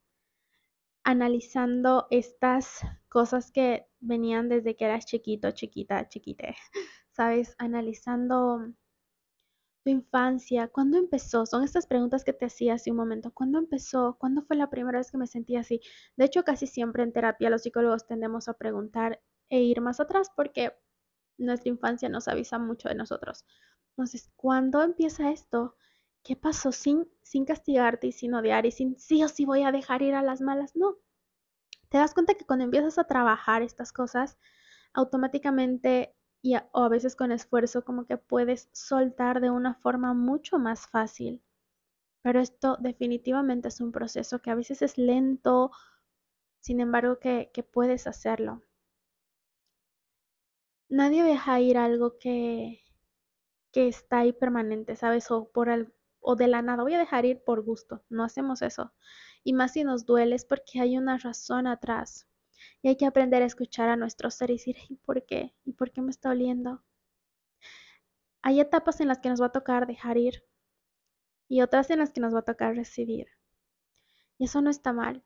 Analizando 1.04 2.06
estas 2.11 2.80
cosas 3.11 3.52
que 3.52 3.87
venían 4.00 4.49
desde 4.49 4.75
que 4.75 4.87
eras 4.87 5.04
chiquito, 5.04 5.50
chiquita, 5.50 6.09
chiquite, 6.09 6.56
¿sabes? 7.11 7.54
Analizando 7.59 8.73
tu 9.82 9.90
infancia, 9.90 10.68
¿cuándo 10.68 10.99
empezó? 10.99 11.46
Son 11.46 11.64
estas 11.64 11.87
preguntas 11.87 12.25
que 12.25 12.32
te 12.32 12.46
hacía 12.46 12.75
hace 12.75 12.90
un 12.90 12.96
momento. 12.96 13.32
¿Cuándo 13.32 13.58
empezó? 13.58 14.16
¿Cuándo 14.18 14.42
fue 14.42 14.56
la 14.56 14.70
primera 14.70 14.99
vez 14.99 15.10
que 15.10 15.18
me 15.18 15.26
sentí 15.26 15.56
así? 15.56 15.80
De 16.16 16.26
hecho, 16.26 16.44
casi 16.44 16.66
siempre 16.66 17.02
en 17.02 17.12
terapia 17.12 17.50
los 17.50 17.62
psicólogos 17.62 18.06
tendemos 18.06 18.49
a 18.49 18.54
preguntar 18.54 19.22
e 19.49 19.60
ir 19.62 19.80
más 19.80 20.00
atrás 20.00 20.30
porque 20.37 20.72
nuestra 21.38 21.70
infancia 21.70 22.08
nos 22.08 22.28
avisa 22.28 22.58
mucho 22.58 22.88
de 22.88 22.94
nosotros. 22.94 23.44
Entonces, 23.90 24.30
¿cuándo 24.37 24.82
empieza 24.82 25.30
esto? 25.30 25.76
¿Qué 26.22 26.37
pasó 26.37 26.72
sin, 26.72 27.08
sin 27.22 27.44
castigarte 27.44 28.08
y 28.08 28.12
sin 28.12 28.34
odiar 28.34 28.66
y 28.66 28.72
sin 28.72 28.99
sí 28.99 29.25
o 29.25 29.28
sí 29.28 29.44
voy 29.46 29.62
a 29.62 29.72
dejar 29.72 30.02
ir 30.02 30.14
a 30.14 30.22
las 30.22 30.40
malas? 30.40 30.76
No. 30.76 30.96
Te 31.88 31.99
das 31.99 32.14
cuenta 32.14 32.34
que 32.34 32.44
cuando 32.44 32.64
empiezas 32.64 32.99
a 32.99 33.04
trabajar 33.04 33.62
estas 33.62 33.92
cosas, 33.92 34.38
automáticamente 34.92 36.14
y 36.42 36.56
o 36.56 36.85
a 36.85 36.88
veces 36.88 37.16
con 37.16 37.32
esfuerzo, 37.32 37.85
como 37.85 38.06
que 38.06 38.16
puedes 38.18 38.68
soltar 38.73 39.40
de 39.40 39.50
una 39.50 39.75
forma 39.75 40.14
mucho 40.14 40.59
más 40.59 40.87
fácil. 40.88 41.42
Pero 42.23 42.40
esto 42.40 42.76
definitivamente 42.80 43.68
es 43.68 43.80
un 43.80 43.92
proceso 43.92 44.40
que 44.42 44.50
a 44.50 44.54
veces 44.56 44.82
es 44.82 44.99
lento, 44.99 45.70
sin 46.61 46.80
embargo 46.80 47.18
que, 47.20 47.50
puedes 47.73 48.06
hacerlo 48.06 48.62
nadie 50.90 51.23
deja 51.25 51.61
ir 51.61 51.78
algo 51.78 52.18
que, 52.18 52.82
que 53.73 53.88
está 53.88 54.20
ahí 54.20 54.32
permanente, 54.32 54.97
¿sabes? 54.97 55.30
O, 55.30 55.50
por 55.50 55.68
el, 55.70 55.92
o 56.20 56.37
de 56.37 56.49
la 56.49 56.62
nada, 56.62 56.82
voy 56.82 56.94
a 56.94 56.99
dejar 56.99 57.25
ir 57.25 57.42
por 57.44 57.62
gusto, 57.62 58.04
no 58.11 58.25
hacemos 58.25 58.62
eso. 58.62 58.92
Y 59.44 59.54
más 59.54 59.73
si 59.73 59.85
nos 59.85 60.06
duele 60.06 60.37
es 60.37 60.44
porque 60.44 60.80
hay 60.80 60.99
una 60.99 61.18
razón 61.18 61.66
atrás. 61.66 62.28
Y 62.83 62.88
hay 62.88 62.97
que 62.97 63.07
aprender 63.07 63.43
a 63.43 63.47
escuchar 63.47 63.88
a 63.88 63.97
nuestro 63.97 64.31
ser 64.31 64.50
y 64.50 64.55
decir, 64.55 64.76
¿y 64.88 64.97
por 64.97 65.25
qué? 65.26 65.55
¿Y 65.64 65.73
por 65.73 65.90
qué 65.93 66.02
me 66.02 66.11
está 66.11 66.31
doliendo? 66.31 66.83
Hay 68.43 68.61
etapas 68.61 69.00
en 69.00 69.09
las 69.09 69.19
que 69.19 69.29
nos 69.29 69.40
va 69.40 69.47
a 69.47 69.52
tocar 69.52 69.87
dejar 69.87 70.17
ir 70.17 70.45
y 71.49 71.62
otras 71.62 71.90
en 71.90 71.99
las 71.99 72.12
que 72.12 72.21
nos 72.21 72.35
va 72.35 72.40
a 72.40 72.45
tocar 72.45 72.75
recibir. 72.76 73.26
Y 74.38 74.45
eso 74.45 74.62
no 74.62 74.71
está 74.71 74.93
mal. 74.93 75.25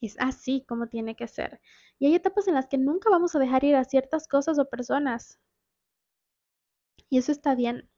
Es 0.00 0.16
así 0.18 0.64
como 0.66 0.88
tiene 0.88 1.16
que 1.16 1.28
ser. 1.28 1.60
Y 1.98 2.06
hay 2.06 2.14
etapas 2.14 2.48
en 2.48 2.54
las 2.54 2.66
que 2.66 2.78
nunca 2.78 3.10
vamos 3.10 3.36
a 3.36 3.38
dejar 3.38 3.64
ir 3.64 3.76
a 3.76 3.84
ciertas 3.84 4.26
cosas 4.28 4.58
o 4.58 4.68
personas. 4.68 5.38
Y 7.08 7.18
eso 7.18 7.32
está 7.32 7.54
bien. 7.54 7.90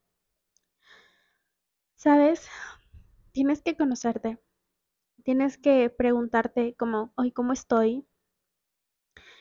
¿Sabes? 1.94 2.48
Tienes 3.32 3.62
que 3.62 3.76
conocerte. 3.76 4.38
Tienes 5.26 5.58
que 5.58 5.90
preguntarte 5.90 6.76
como, 6.76 7.12
hoy, 7.16 7.32
¿cómo 7.32 7.52
estoy? 7.52 8.06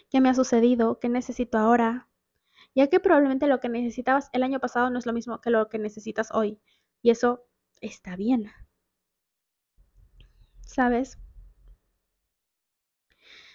¿Qué 0.09 0.19
me 0.19 0.29
ha 0.29 0.33
sucedido? 0.33 0.99
¿Qué 0.99 1.09
necesito 1.09 1.59
ahora? 1.59 2.09
Ya 2.73 2.87
que 2.87 2.99
probablemente 2.99 3.45
lo 3.45 3.59
que 3.59 3.69
necesitabas 3.69 4.31
el 4.33 4.41
año 4.41 4.59
pasado 4.59 4.89
no 4.89 4.97
es 4.97 5.05
lo 5.05 5.13
mismo 5.13 5.41
que 5.41 5.51
lo 5.51 5.69
que 5.69 5.77
necesitas 5.77 6.31
hoy. 6.31 6.59
Y 7.03 7.11
eso 7.11 7.45
está 7.81 8.15
bien. 8.15 8.51
¿Sabes? 10.61 11.19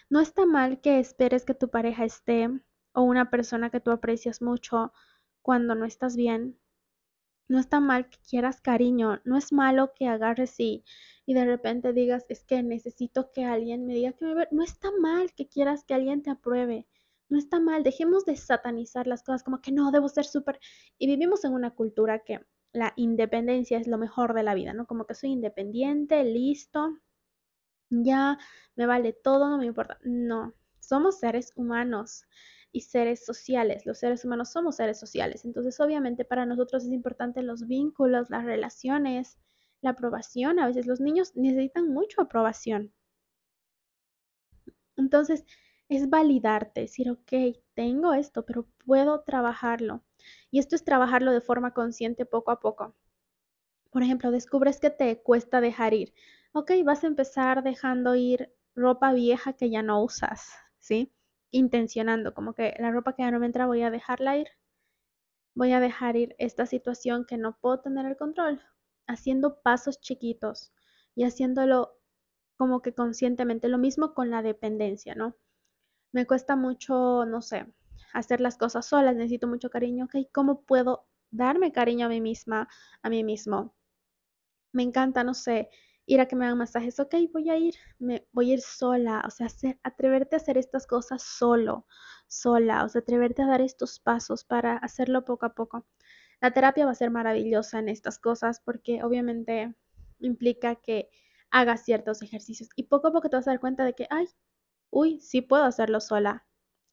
No 0.08 0.20
está 0.20 0.46
mal 0.46 0.80
que 0.80 1.00
esperes 1.00 1.44
que 1.44 1.54
tu 1.54 1.68
pareja 1.68 2.04
esté 2.04 2.48
o 2.92 3.02
una 3.02 3.28
persona 3.28 3.70
que 3.70 3.80
tú 3.80 3.90
aprecias 3.90 4.40
mucho 4.40 4.92
cuando 5.42 5.74
no 5.74 5.84
estás 5.84 6.14
bien. 6.14 6.60
No 7.50 7.58
está 7.58 7.80
mal 7.80 8.08
que 8.08 8.18
quieras 8.20 8.60
cariño, 8.60 9.20
no 9.24 9.36
es 9.36 9.52
malo 9.52 9.92
que 9.92 10.06
agarres 10.06 10.54
y, 10.60 10.84
y 11.26 11.34
de 11.34 11.44
repente 11.44 11.92
digas, 11.92 12.24
es 12.28 12.44
que 12.44 12.62
necesito 12.62 13.32
que 13.32 13.44
alguien 13.44 13.86
me 13.86 13.94
diga 13.94 14.12
que 14.12 14.24
me. 14.24 14.46
No 14.52 14.62
está 14.62 14.92
mal 15.00 15.34
que 15.34 15.48
quieras 15.48 15.82
que 15.84 15.94
alguien 15.94 16.22
te 16.22 16.30
apruebe. 16.30 16.86
No 17.28 17.38
está 17.38 17.58
mal, 17.58 17.82
dejemos 17.82 18.24
de 18.24 18.36
satanizar 18.36 19.08
las 19.08 19.24
cosas 19.24 19.42
como 19.42 19.60
que 19.60 19.72
no, 19.72 19.90
debo 19.90 20.08
ser 20.08 20.26
súper... 20.26 20.60
Y 20.96 21.08
vivimos 21.08 21.44
en 21.44 21.52
una 21.52 21.72
cultura 21.72 22.20
que 22.20 22.46
la 22.72 22.92
independencia 22.94 23.78
es 23.78 23.88
lo 23.88 23.98
mejor 23.98 24.32
de 24.34 24.44
la 24.44 24.54
vida, 24.54 24.72
¿no? 24.72 24.86
Como 24.86 25.06
que 25.06 25.14
soy 25.16 25.30
independiente, 25.30 26.22
listo, 26.22 26.98
ya 27.90 28.38
me 28.76 28.86
vale 28.86 29.12
todo, 29.12 29.48
no 29.48 29.58
me 29.58 29.66
importa. 29.66 29.98
No, 30.04 30.54
somos 30.78 31.18
seres 31.18 31.52
humanos 31.56 32.26
y 32.72 32.82
seres 32.82 33.24
sociales. 33.24 33.86
Los 33.86 33.98
seres 33.98 34.24
humanos 34.24 34.50
somos 34.50 34.76
seres 34.76 34.98
sociales. 34.98 35.44
Entonces, 35.44 35.78
obviamente, 35.80 36.24
para 36.24 36.46
nosotros 36.46 36.84
es 36.84 36.92
importante 36.92 37.42
los 37.42 37.66
vínculos, 37.66 38.30
las 38.30 38.44
relaciones, 38.44 39.38
la 39.80 39.90
aprobación. 39.90 40.58
A 40.58 40.66
veces 40.66 40.86
los 40.86 41.00
niños 41.00 41.36
necesitan 41.36 41.88
mucho 41.88 42.20
aprobación. 42.20 42.92
Entonces, 44.96 45.44
es 45.88 46.08
validarte, 46.08 46.82
decir, 46.82 47.10
ok, 47.10 47.32
tengo 47.74 48.14
esto, 48.14 48.46
pero 48.46 48.68
puedo 48.86 49.22
trabajarlo. 49.22 50.02
Y 50.50 50.58
esto 50.60 50.76
es 50.76 50.84
trabajarlo 50.84 51.32
de 51.32 51.40
forma 51.40 51.74
consciente 51.74 52.26
poco 52.26 52.52
a 52.52 52.60
poco. 52.60 52.94
Por 53.90 54.02
ejemplo, 54.02 54.30
descubres 54.30 54.80
que 54.80 54.90
te 54.90 55.20
cuesta 55.22 55.60
dejar 55.60 55.94
ir. 55.94 56.14
Ok, 56.52 56.72
vas 56.84 57.04
a 57.04 57.08
empezar 57.08 57.62
dejando 57.62 58.14
ir 58.14 58.52
ropa 58.74 59.12
vieja 59.12 59.52
que 59.54 59.70
ya 59.70 59.82
no 59.82 60.02
usas, 60.02 60.52
¿sí? 60.78 61.12
Intencionando, 61.52 62.34
como 62.34 62.54
que 62.54 62.74
la 62.78 62.90
ropa 62.92 63.14
que 63.14 63.22
ya 63.22 63.30
no 63.30 63.40
me 63.40 63.46
entra 63.46 63.66
voy 63.66 63.82
a 63.82 63.90
dejarla 63.90 64.36
ir. 64.36 64.48
Voy 65.54 65.72
a 65.72 65.80
dejar 65.80 66.16
ir 66.16 66.34
esta 66.38 66.66
situación 66.66 67.24
que 67.24 67.36
no 67.36 67.56
puedo 67.60 67.80
tener 67.80 68.06
el 68.06 68.16
control, 68.16 68.60
haciendo 69.06 69.60
pasos 69.62 70.00
chiquitos 70.00 70.72
y 71.14 71.24
haciéndolo 71.24 71.98
como 72.56 72.82
que 72.82 72.94
conscientemente. 72.94 73.68
Lo 73.68 73.78
mismo 73.78 74.14
con 74.14 74.30
la 74.30 74.42
dependencia, 74.42 75.14
¿no? 75.14 75.36
Me 76.12 76.26
cuesta 76.26 76.56
mucho, 76.56 77.24
no 77.26 77.42
sé, 77.42 77.72
hacer 78.12 78.40
las 78.40 78.56
cosas 78.56 78.86
solas, 78.86 79.16
necesito 79.16 79.46
mucho 79.46 79.70
cariño, 79.70 80.06
ok, 80.06 80.28
¿cómo 80.32 80.62
puedo 80.62 81.06
darme 81.30 81.72
cariño 81.72 82.06
a 82.06 82.08
mí 82.10 82.20
misma, 82.20 82.68
a 83.02 83.10
mí 83.10 83.24
mismo? 83.24 83.74
Me 84.72 84.82
encanta, 84.82 85.24
no 85.24 85.34
sé, 85.34 85.70
ir 86.10 86.20
a 86.20 86.26
que 86.26 86.34
me 86.34 86.44
hagan 86.44 86.58
masajes, 86.58 86.98
ok, 86.98 87.14
voy 87.32 87.50
a 87.50 87.56
ir, 87.56 87.76
me, 88.00 88.26
voy 88.32 88.50
a 88.50 88.54
ir 88.54 88.60
sola, 88.62 89.22
o 89.24 89.30
sea, 89.30 89.46
atreverte 89.84 90.34
a 90.34 90.38
hacer 90.38 90.58
estas 90.58 90.84
cosas 90.88 91.22
solo, 91.22 91.86
sola, 92.26 92.84
o 92.84 92.88
sea, 92.88 93.00
atreverte 93.02 93.42
a 93.42 93.46
dar 93.46 93.60
estos 93.60 94.00
pasos 94.00 94.42
para 94.44 94.76
hacerlo 94.78 95.24
poco 95.24 95.46
a 95.46 95.54
poco. 95.54 95.86
La 96.40 96.52
terapia 96.52 96.84
va 96.84 96.90
a 96.92 96.96
ser 96.96 97.10
maravillosa 97.12 97.78
en 97.78 97.88
estas 97.88 98.18
cosas 98.18 98.60
porque 98.60 99.04
obviamente 99.04 99.72
implica 100.18 100.74
que 100.74 101.10
hagas 101.52 101.84
ciertos 101.84 102.22
ejercicios 102.22 102.70
y 102.74 102.84
poco 102.84 103.08
a 103.08 103.12
poco 103.12 103.30
te 103.30 103.36
vas 103.36 103.46
a 103.46 103.52
dar 103.52 103.60
cuenta 103.60 103.84
de 103.84 103.94
que, 103.94 104.08
ay, 104.10 104.28
uy, 104.90 105.20
sí 105.20 105.42
puedo 105.42 105.62
hacerlo 105.62 106.00
sola, 106.00 106.44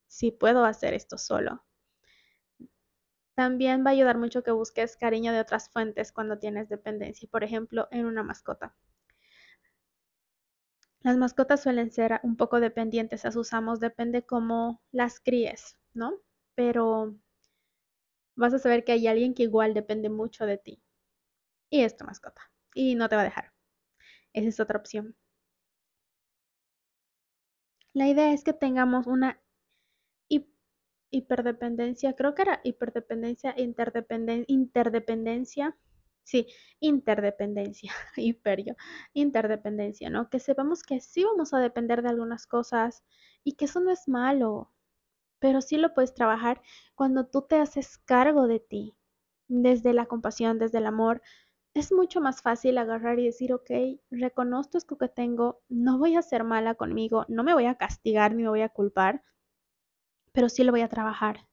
sí 0.08 0.32
puedo 0.32 0.64
hacer 0.64 0.94
esto 0.94 1.18
solo. 1.18 1.66
También 3.36 3.84
va 3.84 3.90
a 3.90 3.94
ayudar 3.94 4.20
mucho 4.20 4.44
que 4.44 4.52
busques 4.52 4.96
cariño 4.96 5.32
de 5.32 5.40
otras 5.40 5.70
fuentes 5.70 6.12
cuando 6.12 6.38
tienes 6.38 6.70
dependencia, 6.70 7.28
por 7.32 7.44
ejemplo, 7.44 7.88
en 7.90 8.06
una 8.06 8.22
mascota. 8.22 8.76
Las 11.08 11.16
mascotas 11.16 11.64
suelen 11.64 11.90
ser 11.90 12.20
un 12.22 12.36
poco 12.36 12.60
dependientes 12.60 13.24
a 13.24 13.32
sus 13.32 13.54
amos, 13.54 13.80
depende 13.80 14.26
cómo 14.26 14.82
las 14.92 15.22
críes, 15.22 15.78
¿no? 15.94 16.20
Pero 16.54 17.16
vas 18.36 18.54
a 18.54 18.60
saber 18.60 18.84
que 18.84 18.92
hay 18.92 19.08
alguien 19.08 19.34
que 19.34 19.44
igual 19.44 19.74
depende 19.74 20.10
mucho 20.10 20.46
de 20.46 20.58
ti. 20.58 20.84
Y 21.70 21.84
es 21.84 21.96
tu 21.96 22.04
mascota. 22.04 22.52
Y 22.74 22.96
no 22.96 23.08
te 23.08 23.16
va 23.16 23.22
a 23.22 23.24
dejar. 23.24 23.54
Esa 24.34 24.50
es 24.50 24.60
otra 24.60 24.80
opción. 24.80 25.16
La 27.94 28.10
idea 28.10 28.34
es 28.34 28.44
que 28.44 28.52
tengamos 28.52 29.08
una 29.08 29.42
hiperdependencia, 31.10 32.18
creo 32.18 32.36
que 32.36 32.42
era 32.42 32.60
hiperdependencia, 32.66 33.56
interdependencia, 33.56 35.78
sí, 36.28 36.48
interdependencia, 36.80 37.92
hiper 38.18 38.64
yo, 38.64 38.74
interdependencia, 39.14 40.10
¿no? 40.10 40.30
Que 40.30 40.40
sepamos 40.40 40.84
que 40.84 41.00
sí 41.02 41.24
vamos 41.24 41.54
a 41.54 41.60
depender 41.60 42.02
de 42.04 42.10
algunas 42.10 42.46
cosas 42.48 43.04
y 43.44 43.54
que 43.54 43.66
eso 43.66 43.80
no 43.80 43.92
es 43.92 44.08
malo, 44.08 44.72
pero 45.40 45.62
sí 45.62 45.78
lo 45.78 45.94
puedes 45.94 46.14
trabajar 46.14 46.62
cuando 46.96 47.28
tú 47.28 47.44
te 47.44 47.58
haces 47.58 47.98
cargo 48.00 48.48
de 48.48 48.60
ti, 48.60 48.96
desde 49.48 49.94
la 49.94 50.06
compasión, 50.08 50.60
desde 50.60 50.80
el 50.80 50.88
amor. 50.88 51.22
Es 51.74 51.92
mucho 51.94 52.22
más 52.22 52.42
fácil 52.42 52.78
agarrar 52.78 53.20
y 53.20 53.26
decir, 53.26 53.54
ok, 53.54 53.72
reconozco 54.12 54.78
esto 54.78 54.98
que 54.98 55.10
tengo, 55.10 55.62
no 55.70 55.98
voy 56.00 56.16
a 56.18 56.22
ser 56.24 56.44
mala 56.44 56.76
conmigo, 56.76 57.26
no 57.30 57.44
me 57.44 57.54
voy 57.54 57.66
a 57.68 57.76
castigar 57.76 58.36
ni 58.36 58.44
me 58.44 58.50
voy 58.50 58.62
a 58.62 58.70
culpar, 58.70 59.24
pero 60.32 60.48
sí 60.48 60.64
lo 60.64 60.72
voy 60.72 60.82
a 60.82 60.88
trabajar. 60.88 61.48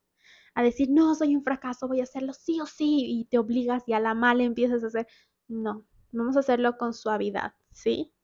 A 0.55 0.63
decir, 0.63 0.89
no, 0.91 1.15
soy 1.15 1.37
un 1.37 1.43
fracaso, 1.43 1.89
voy 1.89 2.01
a 2.01 2.05
hacerlo 2.05 2.33
sí 2.33 2.61
o 2.61 2.67
sí, 2.67 3.05
y 3.07 3.25
te 3.27 3.39
obligas 3.39 3.83
y 3.87 3.93
a 3.93 4.01
la 4.01 4.15
mala 4.15 4.45
empiezas 4.45 4.85
a 4.85 4.89
hacer. 4.89 5.07
No, 5.49 5.85
vamos 6.13 6.37
a 6.37 6.41
hacerlo 6.41 6.79
con 6.79 6.95
suavidad, 6.95 7.55
¿sí? 7.73 8.15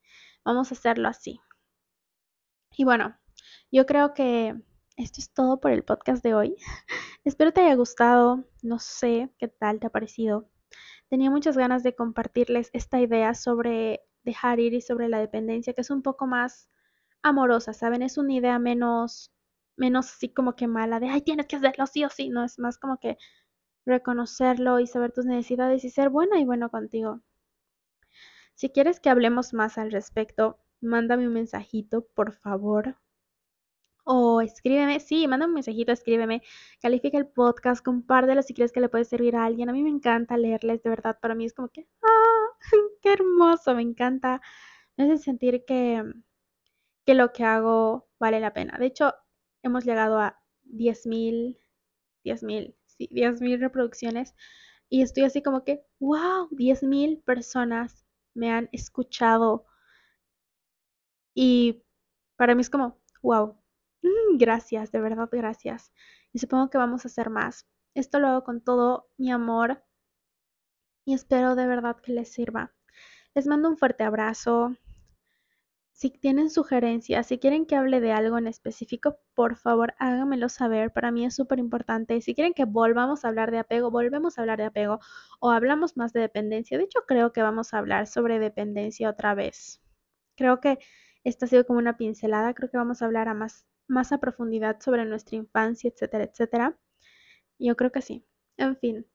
Vamos 0.44 0.70
a 0.70 0.74
hacerlo 0.74 1.08
así. 1.08 1.40
Y 2.76 2.84
bueno, 2.84 3.16
yo 3.70 3.86
creo 3.86 4.14
que 4.14 4.54
esto 4.96 5.20
es 5.20 5.32
todo 5.32 5.60
por 5.60 5.72
el 5.72 5.84
podcast 5.84 6.22
de 6.22 6.34
hoy. 6.34 6.56
Espero 7.24 7.52
te 7.52 7.62
haya 7.62 7.74
gustado. 7.74 8.44
No 8.62 8.78
sé 8.78 9.30
qué 9.38 9.48
tal 9.48 9.80
te 9.80 9.86
ha 9.86 9.90
parecido. 9.90 10.48
Tenía 11.08 11.30
muchas 11.30 11.56
ganas 11.56 11.82
de 11.82 11.94
compartirles 11.94 12.70
esta 12.72 13.00
idea 13.00 13.34
sobre 13.34 14.02
dejar 14.22 14.60
ir 14.60 14.74
y 14.74 14.80
sobre 14.80 15.08
la 15.08 15.18
dependencia, 15.18 15.72
que 15.72 15.80
es 15.80 15.90
un 15.90 16.02
poco 16.02 16.26
más 16.26 16.68
amorosa, 17.22 17.72
¿saben? 17.72 18.02
Es 18.02 18.18
una 18.18 18.34
idea 18.34 18.58
menos 18.58 19.32
menos 19.80 20.12
así 20.12 20.28
como 20.28 20.54
que 20.56 20.68
mala 20.68 21.00
de, 21.00 21.08
ay, 21.08 21.22
tienes 21.22 21.46
que 21.46 21.56
hacerlo 21.56 21.86
sí 21.86 22.04
o 22.04 22.10
sí, 22.10 22.28
no, 22.28 22.44
es 22.44 22.58
más 22.58 22.78
como 22.78 22.98
que 22.98 23.16
reconocerlo 23.86 24.80
y 24.80 24.86
saber 24.86 25.12
tus 25.12 25.26
necesidades 25.26 25.84
y 25.84 25.90
ser 25.90 26.10
buena 26.10 26.38
y 26.40 26.44
bueno 26.44 26.70
contigo. 26.70 27.20
Si 28.54 28.70
quieres 28.70 29.00
que 29.00 29.10
hablemos 29.10 29.54
más 29.54 29.78
al 29.78 29.90
respecto, 29.90 30.58
mándame 30.80 31.26
un 31.26 31.32
mensajito, 31.34 32.06
por 32.14 32.32
favor. 32.32 32.96
O 34.04 34.40
escríbeme, 34.42 35.00
sí, 35.00 35.26
mándame 35.28 35.50
un 35.50 35.54
mensajito, 35.54 35.92
escríbeme, 35.92 36.42
califica 36.82 37.16
el 37.18 37.26
podcast, 37.28 37.82
compártelo 37.84 38.42
si 38.42 38.54
crees 38.54 38.72
que 38.72 38.80
le 38.80 38.88
puede 38.88 39.04
servir 39.04 39.36
a 39.36 39.44
alguien. 39.46 39.70
A 39.70 39.72
mí 39.72 39.82
me 39.82 39.90
encanta 39.90 40.36
leerles, 40.36 40.82
de 40.82 40.90
verdad, 40.90 41.18
para 41.20 41.34
mí 41.34 41.44
es 41.46 41.54
como 41.54 41.68
que, 41.68 41.86
ah, 42.02 42.46
qué 43.02 43.12
hermoso, 43.14 43.74
me 43.74 43.82
encanta. 43.82 44.40
Me 44.96 45.04
hace 45.04 45.18
sentir 45.18 45.64
que, 45.66 46.04
que 47.06 47.14
lo 47.14 47.32
que 47.32 47.44
hago 47.44 48.08
vale 48.18 48.40
la 48.40 48.52
pena. 48.52 48.78
De 48.78 48.86
hecho, 48.86 49.14
hemos 49.62 49.84
llegado 49.84 50.18
a 50.18 50.40
10.000, 50.64 51.58
10.000, 52.24 52.74
sí, 52.86 53.08
10.000 53.12 53.60
reproducciones 53.60 54.34
y 54.88 55.02
estoy 55.02 55.24
así 55.24 55.42
como 55.42 55.64
que, 55.64 55.84
wow, 56.00 56.48
10.000 56.50 57.22
personas 57.24 58.04
me 58.34 58.50
han 58.50 58.68
escuchado 58.72 59.66
y 61.34 61.82
para 62.36 62.54
mí 62.54 62.62
es 62.62 62.70
como, 62.70 62.98
wow, 63.22 63.56
mm, 64.02 64.38
gracias, 64.38 64.92
de 64.92 65.00
verdad, 65.00 65.28
gracias. 65.30 65.92
Y 66.32 66.38
supongo 66.38 66.70
que 66.70 66.78
vamos 66.78 67.04
a 67.04 67.08
hacer 67.08 67.30
más. 67.30 67.66
Esto 67.94 68.18
lo 68.18 68.28
hago 68.28 68.44
con 68.44 68.60
todo 68.60 69.08
mi 69.18 69.30
amor 69.30 69.82
y 71.04 71.14
espero 71.14 71.54
de 71.56 71.66
verdad 71.66 71.96
que 72.00 72.12
les 72.12 72.32
sirva. 72.32 72.72
Les 73.34 73.46
mando 73.46 73.68
un 73.68 73.76
fuerte 73.76 74.04
abrazo. 74.04 74.76
Si 76.00 76.08
tienen 76.08 76.48
sugerencias, 76.48 77.26
si 77.26 77.38
quieren 77.38 77.66
que 77.66 77.76
hable 77.76 78.00
de 78.00 78.10
algo 78.12 78.38
en 78.38 78.46
específico, 78.46 79.18
por 79.34 79.56
favor 79.56 79.92
háganmelo 79.98 80.48
saber. 80.48 80.94
Para 80.94 81.10
mí 81.10 81.26
es 81.26 81.34
súper 81.34 81.58
importante. 81.58 82.22
Si 82.22 82.34
quieren 82.34 82.54
que 82.54 82.64
volvamos 82.64 83.22
a 83.22 83.28
hablar 83.28 83.50
de 83.50 83.58
apego, 83.58 83.90
volvemos 83.90 84.38
a 84.38 84.40
hablar 84.40 84.56
de 84.56 84.64
apego 84.64 84.98
o 85.40 85.50
hablamos 85.50 85.98
más 85.98 86.14
de 86.14 86.20
dependencia. 86.20 86.78
De 86.78 86.84
hecho, 86.84 87.00
creo 87.06 87.34
que 87.34 87.42
vamos 87.42 87.74
a 87.74 87.78
hablar 87.78 88.06
sobre 88.06 88.38
dependencia 88.38 89.10
otra 89.10 89.34
vez. 89.34 89.82
Creo 90.36 90.58
que 90.58 90.78
esta 91.22 91.44
ha 91.44 91.48
sido 91.50 91.66
como 91.66 91.78
una 91.78 91.98
pincelada. 91.98 92.54
Creo 92.54 92.70
que 92.70 92.78
vamos 92.78 93.02
a 93.02 93.04
hablar 93.04 93.28
a 93.28 93.34
más, 93.34 93.66
más 93.86 94.10
a 94.12 94.20
profundidad 94.20 94.80
sobre 94.80 95.04
nuestra 95.04 95.36
infancia, 95.36 95.90
etcétera, 95.90 96.24
etcétera. 96.24 96.78
Yo 97.58 97.76
creo 97.76 97.92
que 97.92 98.02
sí. 98.02 98.24
En 98.56 98.76
fin, 98.78 99.06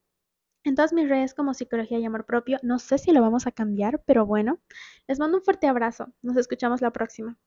en 0.65 0.75
todas 0.75 0.93
mis 0.93 1.07
redes 1.09 1.33
como 1.33 1.53
Psicología 1.53 1.99
y 1.99 2.05
Amor 2.05 2.25
Propio. 2.25 2.59
No 2.63 2.79
sé 2.79 2.97
si 2.97 3.11
lo 3.11 3.21
vamos 3.21 3.47
a 3.47 3.51
cambiar, 3.51 4.03
pero 4.05 4.25
bueno, 4.25 4.59
les 5.07 5.19
mando 5.19 5.37
un 5.37 5.43
fuerte 5.43 5.67
abrazo. 5.67 6.13
Nos 6.21 6.37
escuchamos 6.37 6.81
la 6.81 6.91
próxima. 6.91 7.37